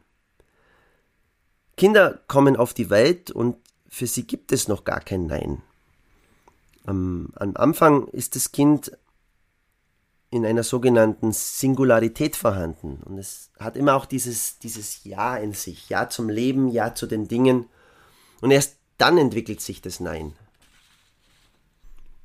Kinder 1.75 2.21
kommen 2.29 2.55
auf 2.55 2.73
die 2.73 2.89
Welt 2.89 3.29
und 3.29 3.57
für 3.89 4.07
sie 4.07 4.25
gibt 4.25 4.53
es 4.53 4.69
noch 4.69 4.85
gar 4.85 5.01
kein 5.01 5.25
Nein. 5.25 5.63
Am, 6.87 7.29
am 7.35 7.55
Anfang 7.55 8.07
ist 8.07 8.35
das 8.35 8.51
Kind 8.51 8.91
in 10.29 10.45
einer 10.45 10.63
sogenannten 10.63 11.31
Singularität 11.31 12.35
vorhanden. 12.35 13.01
Und 13.05 13.17
es 13.17 13.51
hat 13.59 13.77
immer 13.77 13.95
auch 13.95 14.05
dieses, 14.05 14.57
dieses 14.59 15.03
Ja 15.03 15.37
in 15.37 15.53
sich. 15.53 15.89
Ja 15.89 16.09
zum 16.09 16.29
Leben, 16.29 16.69
Ja 16.69 16.95
zu 16.95 17.05
den 17.05 17.27
Dingen. 17.27 17.65
Und 18.41 18.51
erst 18.51 18.77
dann 18.97 19.17
entwickelt 19.17 19.61
sich 19.61 19.81
das 19.81 19.99
Nein. 19.99 20.33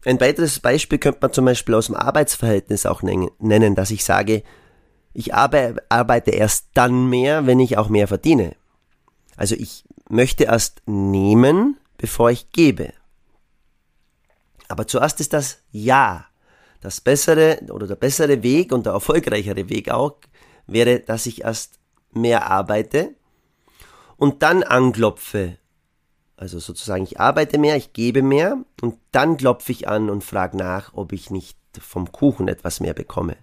Ein 0.05 0.21
weiteres 0.21 0.59
Beispiel 0.59 0.99
könnte 0.99 1.19
man 1.23 1.33
zum 1.33 1.45
Beispiel 1.45 1.75
aus 1.75 1.87
dem 1.87 1.95
Arbeitsverhältnis 1.97 2.87
auch 2.87 3.03
nennen, 3.03 3.75
dass 3.75 3.91
ich 3.91 4.05
sage, 4.05 4.43
ich 5.13 5.35
arbeite 5.35 6.31
erst 6.31 6.69
dann 6.75 7.09
mehr, 7.09 7.47
wenn 7.47 7.61
ich 7.61 7.79
auch 7.79 7.89
mehr 7.89 8.09
verdiene. 8.09 8.57
Also 9.37 9.55
ich 9.55 9.85
möchte 10.09 10.45
erst 10.45 10.83
nehmen, 10.87 11.79
bevor 11.99 12.31
ich 12.31 12.51
gebe. 12.51 12.93
Aber 14.73 14.87
zuerst 14.87 15.21
ist 15.21 15.33
das 15.33 15.59
Ja. 15.71 16.27
Das 16.81 17.01
bessere 17.01 17.61
oder 17.71 17.87
der 17.87 17.95
bessere 17.95 18.43
Weg 18.43 18.73
und 18.73 18.87
der 18.87 18.95
erfolgreichere 18.95 19.69
Weg 19.69 19.91
auch 19.91 20.17
wäre, 20.67 20.99
dass 20.99 21.27
ich 21.27 21.43
erst 21.43 21.79
mehr 22.11 22.51
arbeite 22.51 23.15
und 24.17 24.43
dann 24.43 24.65
anklopfe 24.65 25.59
also 26.43 26.59
sozusagen, 26.59 27.05
ich 27.05 27.21
arbeite 27.21 27.57
mehr, 27.57 27.77
ich 27.77 27.93
gebe 27.93 28.21
mehr 28.21 28.57
und 28.81 28.99
dann 29.13 29.37
klopfe 29.37 29.71
ich 29.71 29.87
an 29.87 30.11
und 30.11 30.25
frage 30.25 30.57
nach, 30.57 30.93
ob 30.93 31.13
ich 31.13 31.31
nicht 31.31 31.57
vom 31.79 32.11
Kuchen 32.11 32.49
etwas 32.49 32.81
mehr 32.81 32.95
bekomme. 32.95 33.37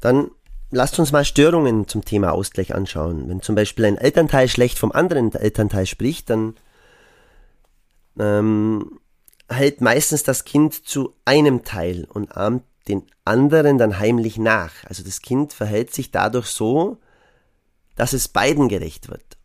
Dann 0.00 0.30
lasst 0.70 0.98
uns 0.98 1.12
mal 1.12 1.26
Störungen 1.26 1.86
zum 1.86 2.06
Thema 2.06 2.32
Ausgleich 2.32 2.74
anschauen. 2.74 3.28
Wenn 3.28 3.42
zum 3.42 3.54
Beispiel 3.54 3.84
ein 3.84 3.98
Elternteil 3.98 4.48
schlecht 4.48 4.78
vom 4.78 4.90
anderen 4.90 5.34
Elternteil 5.34 5.84
spricht, 5.84 6.30
dann 6.30 6.54
ähm, 8.18 9.00
hält 9.48 9.80
meistens 9.80 10.22
das 10.22 10.44
Kind 10.44 10.86
zu 10.86 11.14
einem 11.24 11.64
Teil 11.64 12.06
und 12.12 12.36
ahmt 12.36 12.64
den 12.88 13.02
anderen 13.24 13.78
dann 13.78 13.98
heimlich 13.98 14.38
nach. 14.38 14.72
Also 14.84 15.02
das 15.02 15.22
Kind 15.22 15.52
verhält 15.52 15.92
sich 15.92 16.10
dadurch 16.10 16.46
so, 16.46 16.98
dass 17.96 18.12
es 18.12 18.28
beiden 18.28 18.68
gerecht 18.68 19.08
wird. 19.08 19.38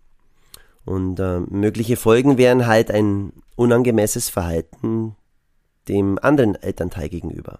Und 0.86 1.20
äh, 1.20 1.40
mögliche 1.40 1.98
Folgen 1.98 2.38
wären 2.38 2.68
halt 2.68 2.92
ein 2.92 3.32
unangemessenes 3.56 4.30
Verhalten 4.30 5.16
dem 5.88 6.20
anderen 6.20 6.56
Elternteil 6.56 7.10
gegenüber. 7.10 7.60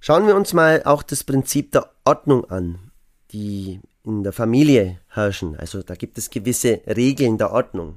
Schauen 0.00 0.26
wir 0.26 0.36
uns 0.36 0.52
mal 0.52 0.82
auch 0.84 1.02
das 1.02 1.24
Prinzip 1.24 1.72
der 1.72 1.90
Ordnung 2.04 2.44
an, 2.50 2.90
die 3.32 3.80
in 4.04 4.22
der 4.22 4.32
Familie 4.32 5.00
herrschen. 5.18 5.56
Also 5.56 5.82
da 5.82 5.94
gibt 5.94 6.16
es 6.16 6.30
gewisse 6.30 6.80
Regeln 6.86 7.36
der 7.36 7.52
Ordnung. 7.52 7.96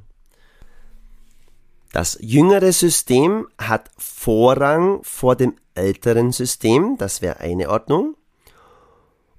Das 1.94 2.18
jüngere 2.22 2.72
System 2.72 3.48
hat 3.58 3.92
Vorrang 3.98 5.04
vor 5.04 5.36
dem 5.36 5.56
älteren 5.76 6.32
System, 6.32 6.98
das 6.98 7.22
wäre 7.22 7.40
eine 7.40 7.70
Ordnung. 7.70 8.16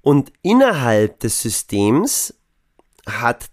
Und 0.01 0.31
innerhalb 0.41 1.19
des 1.19 1.41
Systems 1.41 2.33
hat 3.07 3.49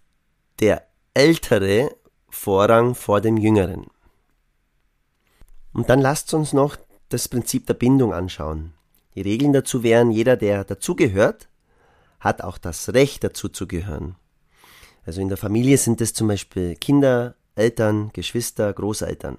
der 0.61 0.87
Ältere 1.15 1.97
Vorrang 2.29 2.95
vor 2.95 3.21
dem 3.21 3.37
Jüngeren. 3.37 3.87
Und 5.73 5.89
dann 5.89 6.01
lasst 6.01 6.35
uns 6.35 6.53
noch 6.53 6.77
das 7.09 7.29
Prinzip 7.29 7.67
der 7.67 7.75
Bindung 7.75 8.13
anschauen. 8.13 8.75
Die 9.15 9.23
Regeln 9.23 9.53
dazu 9.53 9.83
wären, 9.83 10.11
jeder, 10.11 10.37
der 10.37 10.65
dazugehört, 10.65 11.49
hat 12.21 12.43
auch 12.43 12.59
das 12.59 12.93
Recht 12.93 13.25
dazu 13.25 13.49
zu 13.49 13.67
gehören. 13.67 14.17
Also 15.05 15.21
in 15.21 15.29
der 15.29 15.39
Familie 15.39 15.79
sind 15.79 16.01
es 16.01 16.13
zum 16.13 16.29
Beispiel 16.29 16.77
Kinder, 16.77 17.35
Eltern, 17.55 18.11
Geschwister, 18.13 18.73
Großeltern. 18.73 19.39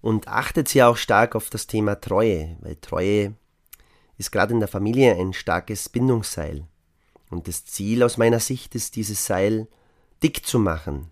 Und 0.00 0.28
achtet 0.28 0.68
sie 0.68 0.82
auch 0.82 0.96
stark 0.96 1.36
auf 1.36 1.48
das 1.50 1.66
Thema 1.66 2.00
Treue, 2.00 2.56
weil 2.60 2.76
Treue 2.76 3.34
ist 4.18 4.32
gerade 4.32 4.52
in 4.52 4.60
der 4.60 4.68
Familie 4.68 5.14
ein 5.14 5.32
starkes 5.32 5.88
Bindungsseil. 5.88 6.64
Und 7.30 7.48
das 7.48 7.64
Ziel 7.64 8.02
aus 8.02 8.18
meiner 8.18 8.40
Sicht 8.40 8.74
ist, 8.74 8.96
dieses 8.96 9.24
Seil 9.24 9.68
dick 10.22 10.44
zu 10.44 10.58
machen. 10.58 11.08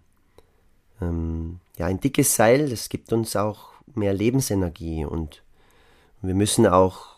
Ähm, 1.00 1.61
ja, 1.79 1.87
ein 1.87 2.00
dickes 2.00 2.35
Seil, 2.35 2.68
das 2.68 2.88
gibt 2.88 3.12
uns 3.12 3.37
auch 3.37 3.70
mehr 3.94 4.12
Lebensenergie 4.12 5.05
und 5.05 5.42
wir 6.22 6.35
müssen 6.35 6.66
auch, 6.66 7.10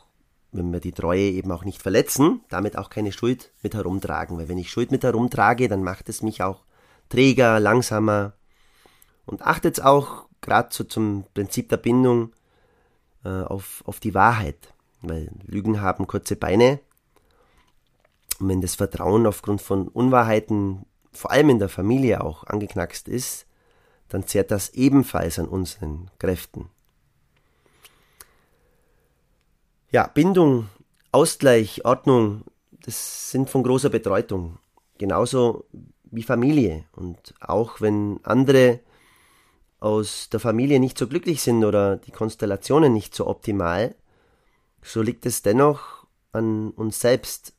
wenn 0.53 0.73
wir 0.73 0.81
die 0.81 0.93
Treue 0.93 1.31
eben 1.31 1.51
auch 1.51 1.65
nicht 1.65 1.83
verletzen, 1.83 2.41
damit 2.49 2.77
auch 2.77 2.91
keine 2.91 3.13
Schuld 3.13 3.51
mit 3.63 3.75
herumtragen. 3.75 4.39
Weil 4.39 4.49
wenn 4.49 4.59
ich 4.59 4.71
Schuld 4.71 4.91
mit 4.91 5.03
herumtrage, 5.03 5.69
dann 5.69 5.83
macht 5.83 6.09
es 6.09 6.23
mich 6.23 6.43
auch 6.43 6.63
träger, 7.09 7.59
langsamer. 7.59 8.35
Und 9.25 9.43
achtet 9.43 9.83
auch 9.83 10.27
gerade 10.41 10.69
so 10.73 10.85
zum 10.85 11.25
Prinzip 11.35 11.69
der 11.69 11.77
Bindung 11.79 12.33
äh, 13.25 13.43
auf, 13.43 13.83
auf 13.87 13.99
die 14.01 14.15
Wahrheit. 14.15 14.75
Weil 15.01 15.31
Lügen 15.47 15.81
haben 15.81 16.07
kurze 16.07 16.37
Beine 16.37 16.81
und 18.43 18.49
wenn 18.49 18.61
das 18.61 18.75
Vertrauen 18.75 19.27
aufgrund 19.27 19.63
von 19.63 19.87
Unwahrheiten, 19.87 20.85
vor 21.13 21.31
allem 21.31 21.51
in 21.51 21.59
der 21.61 21.69
Familie 21.69 22.23
auch, 22.23 22.45
angeknackst 22.45 23.07
ist, 23.09 23.47
dann 24.09 24.27
zehrt 24.27 24.51
das 24.51 24.71
ebenfalls 24.71 25.39
an 25.39 25.47
unseren 25.47 26.11
Kräften. 26.19 26.69
Ja, 29.93 30.07
Bindung, 30.07 30.71
Ausgleich, 31.13 31.85
Ordnung, 31.85 32.45
das 32.71 33.31
sind 33.31 33.51
von 33.51 33.63
großer 33.63 33.91
Bedeutung. 33.91 34.59
Genauso 34.97 35.67
wie 36.05 36.23
Familie. 36.23 36.85
Und 36.93 37.35
auch 37.41 37.83
wenn 37.83 38.19
andere 38.23 38.81
aus 39.81 40.31
der 40.31 40.41
Familie 40.41 40.81
nicht 40.81 40.97
so 40.97 41.07
glücklich 41.07 41.43
sind 41.43 41.63
oder 41.63 41.99
die 41.99 42.11
Konstellationen 42.11 42.95
nicht 42.95 43.15
so 43.15 43.27
optimal, 43.27 43.95
so 44.81 45.03
liegt 45.03 45.27
es 45.27 45.43
dennoch 45.43 46.07
an 46.33 46.71
uns 46.71 46.99
selbst, 46.99 47.53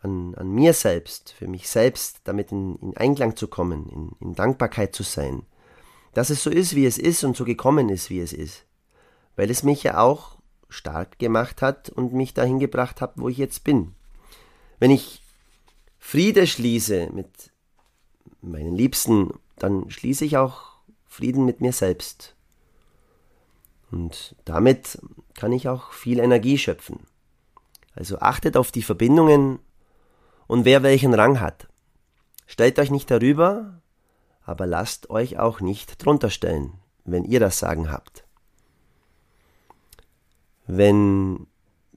an, 0.00 0.36
an 0.36 0.52
mir 0.52 0.74
selbst, 0.74 1.32
für 1.32 1.48
mich 1.48 1.68
selbst, 1.68 2.20
damit 2.22 2.52
in, 2.52 2.76
in 2.76 2.96
Einklang 2.96 3.34
zu 3.34 3.48
kommen, 3.48 3.88
in, 3.88 4.28
in 4.28 4.34
Dankbarkeit 4.36 4.94
zu 4.94 5.02
sein, 5.02 5.42
dass 6.12 6.30
es 6.30 6.40
so 6.40 6.50
ist, 6.50 6.76
wie 6.76 6.86
es 6.86 6.98
ist 6.98 7.24
und 7.24 7.36
so 7.36 7.44
gekommen 7.44 7.88
ist, 7.88 8.10
wie 8.10 8.20
es 8.20 8.32
ist. 8.32 8.64
Weil 9.34 9.50
es 9.50 9.64
mich 9.64 9.82
ja 9.82 9.98
auch 9.98 10.33
stark 10.74 11.18
gemacht 11.18 11.62
hat 11.62 11.88
und 11.88 12.12
mich 12.12 12.34
dahin 12.34 12.58
gebracht 12.58 13.00
hat, 13.00 13.12
wo 13.16 13.28
ich 13.28 13.38
jetzt 13.38 13.64
bin. 13.64 13.94
Wenn 14.78 14.90
ich 14.90 15.22
Friede 15.98 16.46
schließe 16.46 17.10
mit 17.12 17.52
meinen 18.42 18.74
Liebsten, 18.74 19.32
dann 19.56 19.90
schließe 19.90 20.24
ich 20.24 20.36
auch 20.36 20.74
Frieden 21.06 21.44
mit 21.44 21.60
mir 21.60 21.72
selbst. 21.72 22.34
Und 23.90 24.34
damit 24.44 24.98
kann 25.34 25.52
ich 25.52 25.68
auch 25.68 25.92
viel 25.92 26.18
Energie 26.18 26.58
schöpfen. 26.58 27.06
Also 27.94 28.18
achtet 28.18 28.56
auf 28.56 28.72
die 28.72 28.82
Verbindungen 28.82 29.60
und 30.46 30.64
wer 30.64 30.82
welchen 30.82 31.14
Rang 31.14 31.40
hat. 31.40 31.68
Stellt 32.46 32.78
euch 32.78 32.90
nicht 32.90 33.10
darüber, 33.10 33.80
aber 34.44 34.66
lasst 34.66 35.10
euch 35.10 35.38
auch 35.38 35.60
nicht 35.60 36.04
drunter 36.04 36.30
stellen, 36.30 36.74
wenn 37.04 37.24
ihr 37.24 37.40
das 37.40 37.58
Sagen 37.58 37.90
habt. 37.90 38.23
Wenn 40.66 41.46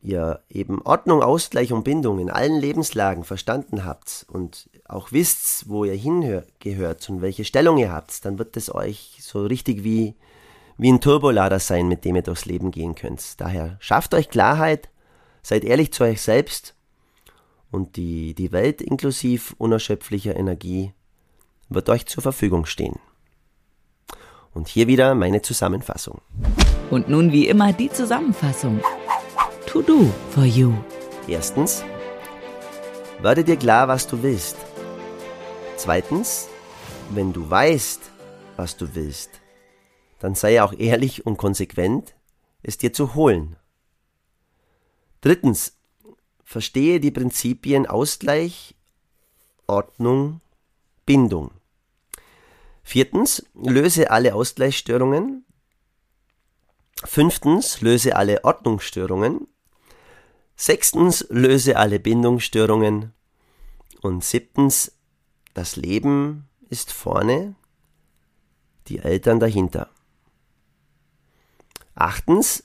ihr 0.01 0.41
eben 0.49 0.82
Ordnung, 0.84 1.21
Ausgleich 1.21 1.73
und 1.73 1.84
Bindung 1.84 2.19
in 2.19 2.30
allen 2.30 2.60
Lebenslagen 2.60 3.23
verstanden 3.23 3.86
habt 3.86 4.25
und 4.30 4.69
auch 4.86 5.12
wisst, 5.12 5.69
wo 5.69 5.86
ihr 5.86 5.95
hingehört 5.95 7.10
und 7.10 7.21
welche 7.21 7.45
Stellung 7.45 7.77
ihr 7.77 7.91
habt, 7.91 8.23
dann 8.25 8.39
wird 8.39 8.56
es 8.58 8.73
euch 8.73 9.17
so 9.21 9.45
richtig 9.45 9.84
wie, 9.84 10.15
wie 10.77 10.91
ein 10.91 11.01
Turbolader 11.01 11.60
sein, 11.60 11.88
mit 11.88 12.06
dem 12.06 12.15
ihr 12.15 12.21
durchs 12.21 12.45
Leben 12.45 12.71
gehen 12.71 12.95
könnt. 12.95 13.39
Daher 13.41 13.77
schafft 13.80 14.13
euch 14.13 14.30
Klarheit, 14.30 14.89
seid 15.41 15.63
ehrlich 15.63 15.91
zu 15.91 16.03
euch 16.03 16.21
selbst 16.21 16.75
und 17.71 17.95
die, 17.95 18.34
die 18.34 18.51
Welt 18.51 18.82
inklusive 18.82 19.53
unerschöpflicher 19.58 20.36
Energie 20.36 20.93
wird 21.69 21.89
euch 21.89 22.06
zur 22.06 22.23
Verfügung 22.23 22.65
stehen. 22.65 22.99
Und 24.58 24.67
hier 24.67 24.88
wieder 24.88 25.13
meine 25.13 25.43
Zusammenfassung. 25.43 26.20
Und 26.89 27.10
nun 27.10 27.32
wie 27.32 27.48
immer 27.48 27.74
die 27.74 27.91
Zusammenfassung. 27.91 28.82
To 29.67 29.84
do 29.84 30.12
for 30.32 30.46
you. 30.46 30.74
Erstens, 31.28 31.84
werde 33.22 33.43
dir 33.43 33.58
klar, 33.58 33.88
was 33.88 34.08
du 34.08 34.24
willst. 34.24 34.58
Zweitens, 35.76 36.48
wenn 37.12 37.34
du 37.34 37.48
weißt, 37.48 38.02
was 38.56 38.78
du 38.78 38.96
willst, 38.96 39.30
dann 40.17 40.34
sei 40.34 40.63
auch 40.63 40.74
ehrlich 40.74 41.28
und 41.28 41.38
konsequent, 41.38 42.15
es 42.63 42.80
dir 42.80 42.91
zu 42.91 43.13
holen. 43.13 43.58
Drittens, 45.22 45.78
verstehe 46.43 47.00
die 47.00 47.12
Prinzipien 47.12 47.86
Ausgleich, 47.86 48.74
Ordnung, 49.67 50.41
Bindung. 51.06 51.52
Viertens, 52.88 53.45
löse 53.54 54.12
alle 54.12 54.34
Ausgleichsstörungen. 54.34 55.43
Fünftens, 57.04 57.82
löse 57.82 58.15
alle 58.15 58.45
Ordnungsstörungen. 58.45 59.45
Sechstens, 60.56 61.28
löse 61.30 61.76
alle 61.76 62.00
Bindungsstörungen. 62.00 63.13
Und 64.02 64.23
siebtens, 64.23 64.93
das 65.54 65.76
Leben 65.76 66.47
ist 66.69 66.93
vorne, 66.93 67.56
die 68.88 69.00
Eltern 69.00 69.41
dahinter. 69.41 69.89
Achtens, 71.93 72.63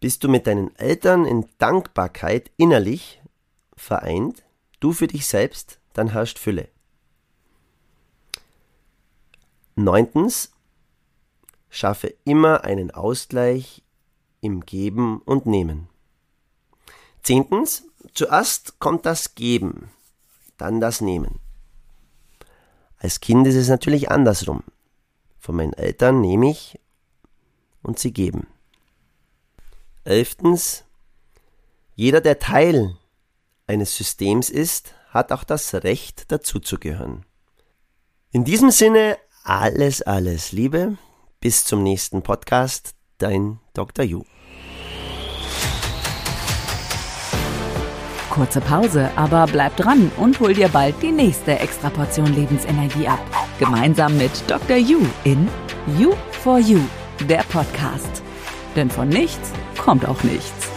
bist 0.00 0.24
du 0.24 0.28
mit 0.28 0.48
deinen 0.48 0.74
Eltern 0.74 1.24
in 1.24 1.46
Dankbarkeit 1.58 2.50
innerlich 2.56 3.22
vereint, 3.76 4.42
du 4.80 4.92
für 4.92 5.06
dich 5.06 5.24
selbst, 5.28 5.78
dann 5.92 6.08
herrscht 6.08 6.40
Fülle. 6.40 6.68
Neuntens, 9.78 10.50
schaffe 11.70 12.12
immer 12.24 12.64
einen 12.64 12.90
Ausgleich 12.90 13.84
im 14.40 14.66
Geben 14.66 15.22
und 15.22 15.46
Nehmen. 15.46 15.88
Zehntens, 17.22 17.84
zuerst 18.12 18.80
kommt 18.80 19.06
das 19.06 19.36
Geben, 19.36 19.90
dann 20.56 20.80
das 20.80 21.00
Nehmen. 21.00 21.38
Als 22.98 23.20
Kind 23.20 23.46
ist 23.46 23.54
es 23.54 23.68
natürlich 23.68 24.10
andersrum. 24.10 24.64
Von 25.38 25.54
meinen 25.54 25.74
Eltern 25.74 26.20
nehme 26.20 26.50
ich 26.50 26.80
und 27.82 28.00
sie 28.00 28.12
geben. 28.12 28.48
Elftens, 30.02 30.84
jeder, 31.94 32.20
der 32.20 32.40
Teil 32.40 32.96
eines 33.68 33.96
Systems 33.96 34.50
ist, 34.50 34.94
hat 35.10 35.30
auch 35.30 35.44
das 35.44 35.72
Recht 35.72 36.32
dazuzugehören. 36.32 37.24
In 38.32 38.44
diesem 38.44 38.70
Sinne 38.70 39.18
alles, 39.48 40.02
alles 40.02 40.52
Liebe. 40.52 40.98
Bis 41.40 41.64
zum 41.64 41.82
nächsten 41.82 42.22
Podcast. 42.22 42.94
Dein 43.18 43.58
Dr. 43.72 44.04
Yu. 44.04 44.22
Kurze 48.30 48.60
Pause, 48.60 49.10
aber 49.16 49.46
bleib 49.46 49.76
dran 49.76 50.12
und 50.18 50.38
hol 50.38 50.54
dir 50.54 50.68
bald 50.68 50.94
die 51.02 51.10
nächste 51.10 51.58
Extraportion 51.58 52.32
Lebensenergie 52.34 53.08
ab. 53.08 53.20
Gemeinsam 53.58 54.16
mit 54.16 54.30
Dr. 54.46 54.76
Yu 54.76 55.00
in 55.24 55.48
You 55.98 56.12
for 56.42 56.58
You, 56.58 56.80
der 57.28 57.42
Podcast. 57.44 58.22
Denn 58.76 58.90
von 58.90 59.08
nichts 59.08 59.52
kommt 59.76 60.06
auch 60.06 60.22
nichts. 60.22 60.67